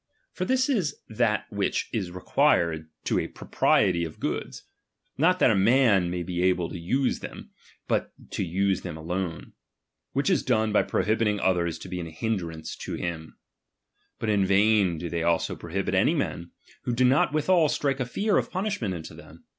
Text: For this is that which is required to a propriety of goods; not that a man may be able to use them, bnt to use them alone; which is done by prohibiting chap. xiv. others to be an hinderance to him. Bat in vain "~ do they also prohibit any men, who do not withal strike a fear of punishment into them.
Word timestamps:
For 0.33 0.45
this 0.45 0.67
is 0.67 0.95
that 1.09 1.45
which 1.51 1.87
is 1.93 2.09
required 2.09 2.89
to 3.03 3.19
a 3.19 3.27
propriety 3.27 4.03
of 4.03 4.19
goods; 4.19 4.63
not 5.15 5.37
that 5.37 5.51
a 5.51 5.55
man 5.55 6.09
may 6.09 6.23
be 6.23 6.41
able 6.41 6.69
to 6.69 6.79
use 6.79 7.19
them, 7.19 7.51
bnt 7.87 8.07
to 8.31 8.43
use 8.43 8.81
them 8.81 8.97
alone; 8.97 9.53
which 10.13 10.27
is 10.31 10.41
done 10.41 10.71
by 10.71 10.81
prohibiting 10.81 11.37
chap. 11.37 11.43
xiv. 11.45 11.49
others 11.49 11.77
to 11.77 11.87
be 11.87 11.99
an 11.99 12.07
hinderance 12.07 12.75
to 12.77 12.95
him. 12.95 13.37
Bat 14.19 14.29
in 14.31 14.43
vain 14.47 14.97
"~ 14.97 14.97
do 14.97 15.07
they 15.07 15.21
also 15.21 15.55
prohibit 15.55 15.93
any 15.93 16.15
men, 16.15 16.49
who 16.85 16.93
do 16.95 17.05
not 17.05 17.31
withal 17.31 17.69
strike 17.69 17.99
a 17.99 18.05
fear 18.07 18.37
of 18.39 18.49
punishment 18.49 18.95
into 18.95 19.13
them. 19.13 19.45